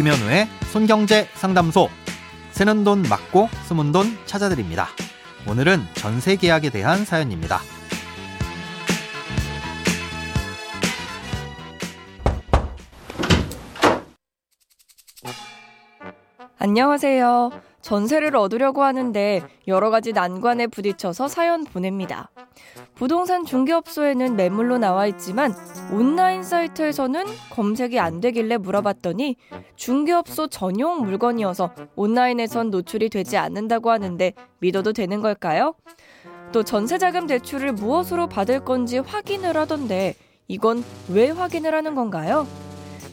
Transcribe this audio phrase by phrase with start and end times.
[0.00, 1.90] 김현우의 손경제 상담소.
[2.52, 4.88] 새는 돈 맞고 숨은 돈 찾아드립니다.
[5.46, 7.60] 오늘은 전세 계약에 대한 사연입니다.
[16.58, 17.50] 안녕하세요.
[17.82, 22.30] 전세를 얻으려고 하는데 여러 가지 난관에 부딪혀서 사연 보냅니다.
[22.94, 25.54] 부동산 중개업소에는 매물로 나와 있지만
[25.92, 29.36] 온라인 사이트에서는 검색이 안 되길래 물어봤더니
[29.76, 35.74] 중개업소 전용 물건이어서 온라인에선 노출이 되지 않는다고 하는데 믿어도 되는 걸까요?
[36.52, 40.14] 또 전세자금 대출을 무엇으로 받을 건지 확인을 하던데
[40.48, 42.46] 이건 왜 확인을 하는 건가요?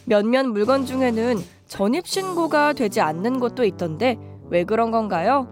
[0.05, 4.17] 몇몇 물건 중에는 전입신고가 되지 않는 것도 있던데
[4.49, 5.47] 왜 그런 건가요?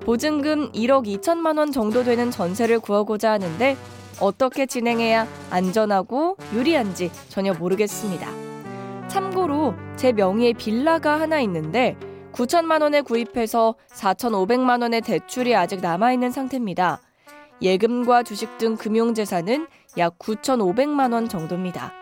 [0.00, 3.76] 보증금 1억 2천만 원 정도 되는 전세를 구하고자 하는데
[4.20, 8.28] 어떻게 진행해야 안전하고 유리한지 전혀 모르겠습니다.
[9.08, 11.96] 참고로 제 명의의 빌라가 하나 있는데
[12.32, 17.00] 9천만 원에 구입해서 4,500만 원의 대출이 아직 남아 있는 상태입니다.
[17.62, 21.92] 예금과 주식 등 금융 재산은 약 9,500만 원 정도입니다.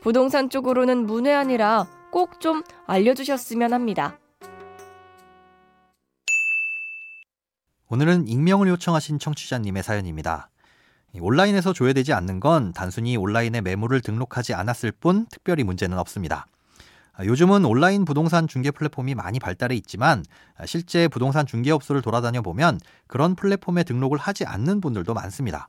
[0.00, 4.18] 부동산 쪽으로는 문외한이라 꼭 좀 알려주셨으면 합니다.
[7.94, 10.50] 오늘은 익명을 요청하신 청취자님의 사연입니다.
[11.16, 16.48] 온라인에서 조회되지 않는 건 단순히 온라인에 매물을 등록하지 않았을 뿐 특별히 문제는 없습니다.
[17.22, 20.24] 요즘은 온라인 부동산 중개 플랫폼이 많이 발달해 있지만
[20.64, 25.68] 실제 부동산 중개업소를 돌아다녀 보면 그런 플랫폼에 등록을 하지 않는 분들도 많습니다.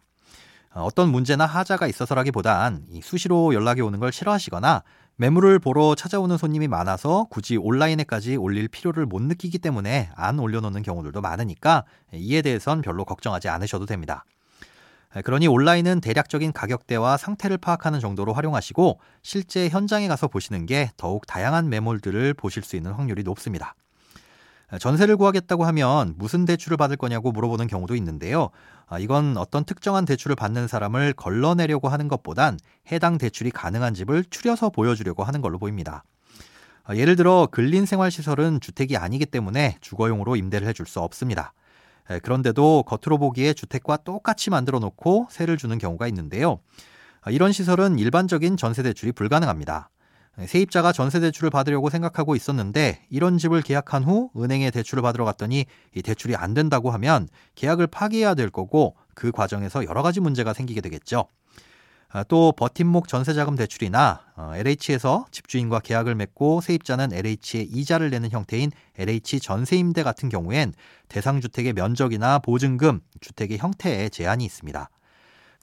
[0.71, 4.81] 어떤 문제나 하자가 있어서라기보단 수시로 연락이 오는 걸 싫어하시거나
[5.17, 11.21] 매물을 보러 찾아오는 손님이 많아서 굳이 온라인에까지 올릴 필요를 못 느끼기 때문에 안 올려놓는 경우들도
[11.21, 14.25] 많으니까 이에 대해선 별로 걱정하지 않으셔도 됩니다.
[15.23, 21.69] 그러니 온라인은 대략적인 가격대와 상태를 파악하는 정도로 활용하시고 실제 현장에 가서 보시는 게 더욱 다양한
[21.69, 23.75] 매물들을 보실 수 있는 확률이 높습니다.
[24.79, 28.49] 전세를 구하겠다고 하면 무슨 대출을 받을 거냐고 물어보는 경우도 있는데요.
[28.87, 32.57] 아, 이건 어떤 특정한 대출을 받는 사람을 걸러내려고 하는 것보단
[32.91, 36.03] 해당 대출이 가능한 집을 추려서 보여주려고 하는 걸로 보입니다.
[36.83, 41.53] 아, 예를 들어 근린생활시설은 주택이 아니기 때문에 주거용으로 임대를 해줄 수 없습니다.
[42.21, 46.59] 그런데도 겉으로 보기에 주택과 똑같이 만들어 놓고 세를 주는 경우가 있는데요.
[47.21, 49.89] 아, 이런 시설은 일반적인 전세 대출이 불가능합니다.
[50.43, 55.65] 세입자가 전세 대출을 받으려고 생각하고 있었는데 이런 집을 계약한 후 은행에 대출을 받으러 갔더니
[55.95, 60.81] 이 대출이 안 된다고 하면 계약을 파기해야 될 거고 그 과정에서 여러 가지 문제가 생기게
[60.81, 61.27] 되겠죠.
[62.09, 69.41] 아, 또 버팀목 전세자금 대출이나 LH에서 집주인과 계약을 맺고 세입자는 LH에 이자를 내는 형태인 LH
[69.41, 70.73] 전세임대 같은 경우엔
[71.09, 74.89] 대상 주택의 면적이나 보증금, 주택의 형태에 제한이 있습니다.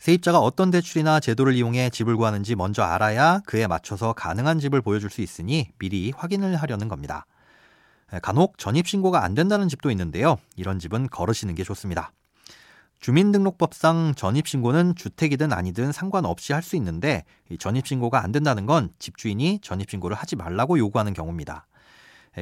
[0.03, 5.21] 세입자가 어떤 대출이나 제도를 이용해 집을 구하는지 먼저 알아야 그에 맞춰서 가능한 집을 보여줄 수
[5.21, 7.25] 있으니 미리 확인을 하려는 겁니다.
[8.21, 10.39] 간혹 전입신고가 안 된다는 집도 있는데요.
[10.57, 12.11] 이런 집은 걸으시는 게 좋습니다.
[12.99, 17.23] 주민등록법상 전입신고는 주택이든 아니든 상관없이 할 수 있는데
[17.61, 21.69] 전입신고가 안 된다는 건 집주인이 전입신고를 하지 말라고 요구하는 경우입니다.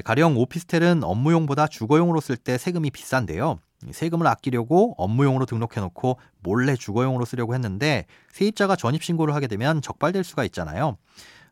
[0.06, 3.58] 가령 오피스텔은 업무용보다 주거용으로 쓸 때 세금이 비싼데요.
[3.90, 10.96] 세금을 아끼려고 업무용으로 등록해놓고 몰래 주거용으로 쓰려고 했는데 세입자가 전입신고를 하게 되면 적발될 수가 있잖아요.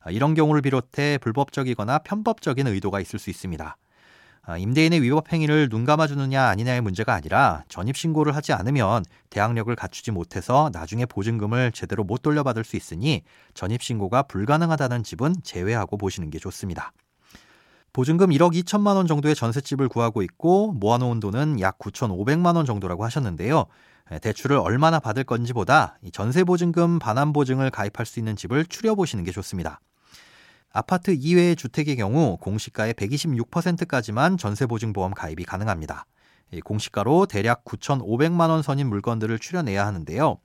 [0.01, 3.77] 아, 이런 경우를 비롯해 불법적이거나 편법적인 의도가 있을 수 있습니다.
[4.43, 10.71] 아, 임대인의 위법 행위를 눈 감아주느냐 아니냐의 문제가 아니라 전입신고를 하지 않으면 대항력을 갖추지 못해서
[10.73, 13.23] 나중에 보증금을 제대로 못 돌려받을 수 있으니
[13.53, 16.93] 전입신고가 불가능하다는 집은 제외하고 보시는 게 좋습니다.
[17.99, 23.67] 보증금 1억 2천만 원 정도의 전셋집을 구하고 있고 모아놓은 돈은 약 9,500만 원 정도라고 하셨는데요.
[24.23, 29.81] 대출을 얼마나 받을 건지보다 전세 보증금 반환 보증을 가입할 수 있는 집을 추려보시는 게 좋습니다.
[30.73, 36.07] 아파트 이외의 주택의 경우 공시가의 126%까지만 전세보증보험 가입이 가능합니다.
[36.65, 40.39] 공시가로 대략 9,500만 원 선인 물건들을 추려내야 하는데요.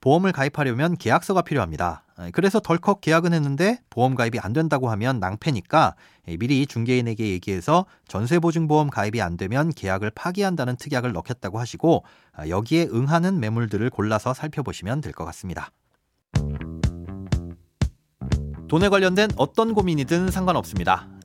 [0.00, 2.04] 보험을 가입하려면 계약서가 필요합니다.
[2.32, 5.96] 그래서 덜컥 계약은 했는데 보험 가입이 안 된다고 하면 낭패니까
[6.38, 12.04] 미리 중개인에게 얘기해서 전세보증보험 가입이 안 되면 계약을 파기한다는 특약을 넣겠다고 하시고
[12.48, 15.70] 여기에 응하는 매물들을 골라서 살펴보시면 될 것 같습니다.
[18.68, 21.08] 돈에 관련된 어떤 고민이든 상관없습니다.